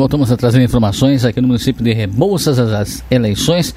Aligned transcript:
Voltamos 0.00 0.32
a 0.32 0.36
trazer 0.38 0.62
informações 0.62 1.26
aqui 1.26 1.42
no 1.42 1.48
município 1.48 1.84
de 1.84 1.92
Rebouças, 1.92 2.58
as, 2.58 2.72
as 2.72 3.04
eleições, 3.10 3.74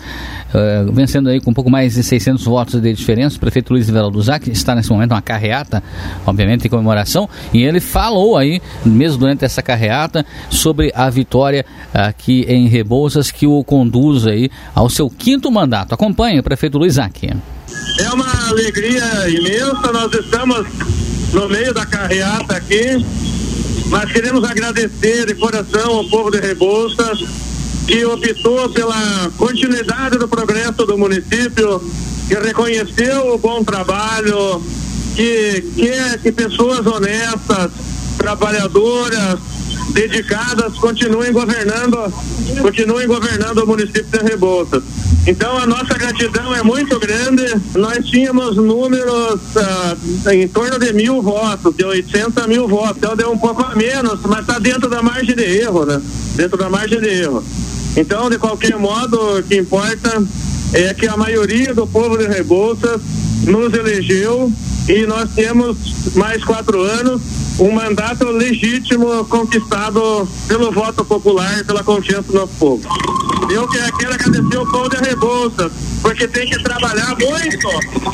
uh, 0.53 0.89
vencendo 0.89 1.27
aí 1.27 1.41
com 1.41 1.51
um 1.51 1.53
pouco 1.53 1.69
mais 1.69 1.95
de 1.95 2.01
600 2.01 2.45
votos 2.45 2.79
de 2.79 2.93
diferença. 2.93 3.35
O 3.35 3.41
prefeito 3.41 3.73
Luiz 3.73 3.89
Everaldo 3.89 4.21
Zac 4.21 4.49
está 4.49 4.73
nesse 4.73 4.89
momento 4.89 5.11
uma 5.11 5.21
carreata, 5.21 5.83
obviamente 6.25 6.65
em 6.65 6.69
comemoração, 6.69 7.29
e 7.53 7.61
ele 7.61 7.81
falou 7.81 8.37
aí, 8.37 8.61
mesmo 8.85 9.17
durante 9.17 9.43
essa 9.43 9.61
carreata, 9.61 10.25
sobre 10.49 10.93
a 10.95 11.09
vitória 11.09 11.65
aqui 11.93 12.45
em 12.47 12.69
Rebouças 12.69 13.29
que 13.29 13.45
o 13.45 13.61
conduz 13.61 14.25
aí 14.25 14.49
ao 14.73 14.89
seu 14.89 15.09
quinto 15.09 15.51
mandato. 15.51 15.93
Acompanhe 15.93 16.39
o 16.39 16.43
prefeito 16.43 16.77
Luiz 16.77 16.93
Zac. 16.93 17.29
É 17.99 18.09
uma 18.13 18.47
alegria 18.47 19.03
imensa, 19.27 19.91
nós 19.91 20.13
estamos 20.13 20.65
no 21.33 21.49
meio 21.49 21.73
da 21.73 21.85
carreata 21.85 22.55
aqui 22.55 23.03
nós 23.93 24.11
queremos 24.11 24.43
agradecer 24.43 25.27
de 25.27 25.35
coração 25.35 25.97
ao 25.97 26.09
povo 26.09 26.31
de 26.31 26.39
Rebouças 26.39 27.19
que 27.85 28.03
optou 28.03 28.67
pela 28.69 29.31
continuidade 29.37 30.17
do 30.17 30.27
progresso 30.27 30.83
do 30.83 30.97
município, 30.97 31.79
que 32.27 32.33
reconheceu 32.33 33.35
o 33.35 33.37
bom 33.37 33.63
trabalho, 33.63 34.63
que 35.15 35.61
quer 35.75 36.17
que 36.17 36.31
pessoas 36.31 36.87
honestas, 36.87 37.69
trabalhadoras, 38.17 39.37
dedicadas 39.91 40.73
continuem 40.75 41.31
governando, 41.31 42.11
continuem 42.61 43.07
governando 43.07 43.59
o 43.59 43.67
município 43.67 44.03
de 44.03 44.19
Rebouças. 44.19 44.83
Então 45.25 45.57
a 45.57 45.65
nossa 45.65 45.93
gratidão 45.93 46.53
é 46.53 46.61
muito 46.63 46.99
grande. 46.99 47.43
Nós 47.75 48.05
tínhamos 48.05 48.57
números 48.57 49.39
uh, 49.55 50.29
em 50.31 50.47
torno 50.47 50.77
de 50.77 50.91
mil 50.93 51.21
votos, 51.21 51.75
de 51.75 51.85
800 51.85 52.45
mil 52.47 52.67
votos. 52.67 52.97
Então 52.97 53.15
deu 53.15 53.31
um 53.31 53.37
pouco 53.37 53.63
a 53.63 53.75
menos, 53.75 54.19
mas 54.23 54.41
está 54.41 54.59
dentro 54.59 54.89
da 54.89 55.01
margem 55.01 55.35
de 55.35 55.43
erro, 55.43 55.85
né? 55.85 56.01
Dentro 56.35 56.57
da 56.57 56.69
margem 56.69 56.99
de 56.99 57.07
erro. 57.07 57.43
Então, 57.95 58.29
de 58.29 58.37
qualquer 58.37 58.75
modo, 58.75 59.37
o 59.37 59.43
que 59.43 59.55
importa 59.55 60.21
é 60.73 60.93
que 60.93 61.07
a 61.07 61.15
maioria 61.15 61.73
do 61.73 61.85
povo 61.85 62.17
de 62.17 62.25
Rebouças 62.25 62.99
nos 63.45 63.73
elegeu 63.73 64.51
e 64.89 65.05
nós 65.05 65.29
temos 65.35 65.77
mais 66.15 66.43
quatro 66.43 66.81
anos 66.81 67.21
um 67.59 67.71
mandato 67.71 68.25
legítimo 68.25 69.25
conquistado 69.25 70.27
pelo 70.47 70.71
voto 70.71 71.05
popular, 71.05 71.63
pela 71.65 71.83
confiança 71.83 72.23
do 72.23 72.33
nosso 72.33 72.53
povo. 72.59 72.87
Eu 73.49 73.67
quero 73.67 74.13
agradecer 74.13 74.57
o 74.57 74.71
povo 74.71 74.89
de 74.89 74.97
Rebouças, 74.97 75.71
porque 76.01 76.27
tem 76.27 76.49
que 76.49 76.61
trabalhar 76.63 77.15
muito 77.19 77.67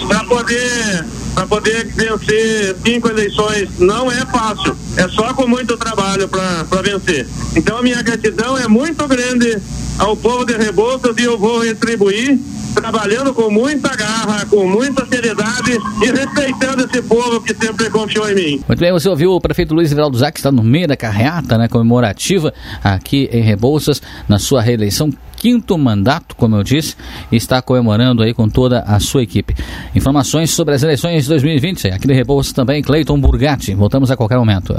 para 0.08 0.23
poder 0.26 1.06
para 1.34 1.48
poder 1.48 1.86
vencer 1.96 2.76
cinco 2.86 3.08
eleições. 3.08 3.70
Não 3.80 4.12
é 4.12 4.26
fácil, 4.26 4.76
é 4.98 5.08
só 5.08 5.34
com 5.34 5.48
muito 5.48 5.78
trabalho 5.78 6.28
para 6.28 6.81
vencer. 6.81 7.28
Então 7.56 7.78
a 7.78 7.81
minha 7.81 8.02
gratidão 8.02 8.58
é 8.58 8.68
muito 8.68 9.08
grande 9.08 9.58
ao 9.98 10.18
povo 10.18 10.44
de 10.44 10.53
Rebouças 10.53 11.16
e 11.18 11.24
eu 11.24 11.38
vou 11.38 11.59
retribuir 11.59 12.40
trabalhando 12.74 13.34
com 13.34 13.50
muita 13.50 13.96
garra, 13.96 14.46
com 14.46 14.68
muita 14.68 15.06
seriedade 15.06 15.78
e 16.02 16.12
respeitando 16.12 16.86
esse 16.86 17.02
povo 17.02 17.42
que 17.42 17.56
sempre 17.56 17.89
confiou 18.10 18.30
em 18.30 18.36
mim. 18.36 18.64
Muito 18.68 18.80
bem, 18.80 18.92
você 18.92 19.08
ouviu 19.08 19.32
o 19.32 19.40
prefeito 19.40 19.74
Luiz 19.74 19.92
Everaldo 19.92 20.18
Zac, 20.18 20.34
que 20.34 20.40
está 20.40 20.52
no 20.52 20.64
meio 20.64 20.88
da 20.88 20.98
carreata 20.98 21.58
né, 21.58 21.68
comemorativa 21.68 22.54
aqui 22.84 23.30
em 23.32 23.42
Rebouças, 23.42 24.02
na 24.28 24.40
sua 24.40 24.62
reeleição 24.62 25.10
quinto 25.38 25.78
mandato, 25.78 26.36
como 26.36 26.58
eu 26.58 26.64
disse, 26.64 26.98
está 27.32 27.62
comemorando 27.62 28.22
aí 28.22 28.34
com 28.34 28.50
toda 28.50 28.82
a 28.82 29.00
sua 29.00 29.24
equipe. 29.24 29.56
Informações 29.96 30.50
sobre 30.50 30.76
as 30.76 30.84
eleições 30.84 31.24
de 31.24 31.30
2020, 31.30 31.88
aqui 31.88 32.08
de 32.08 32.14
Rebouças 32.14 32.52
também, 32.52 32.82
Cleiton 32.82 33.20
Burgatti. 33.20 33.74
Voltamos 33.74 34.12
a 34.12 34.18
qualquer 34.18 34.38
momento. 34.38 34.76